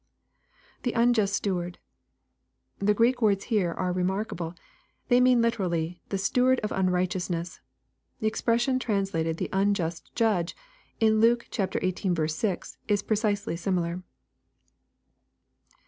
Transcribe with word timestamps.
[ITie 0.81 0.93
unjust 0.95 1.35
stewardi] 1.35 1.77
The 2.79 2.95
Greek 2.95 3.21
words 3.21 3.43
here 3.53 3.71
are 3.71 3.93
remarkable. 3.93 4.55
They 5.09 5.21
mean 5.21 5.43
literally 5.43 6.01
the" 6.09 6.17
steward 6.27 6.59
of 6.61 6.71
unrighteousness." 6.71 7.59
The 8.19 8.25
ex 8.25 8.41
pression 8.41 8.79
translated 8.79 9.37
the" 9.37 9.47
unjust 9.53 10.09
judge," 10.15 10.55
in 10.99 11.19
Luke 11.19 11.47
xviii. 11.55 12.27
6, 12.27 12.77
is 12.87 13.03
pre 13.03 13.15
cisely 13.15 13.55
similar. 13.55 14.01